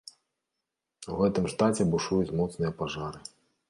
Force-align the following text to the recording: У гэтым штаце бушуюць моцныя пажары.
У 1.13 1.19
гэтым 1.21 1.45
штаце 1.53 1.89
бушуюць 1.93 2.35
моцныя 2.43 2.71
пажары. 2.85 3.19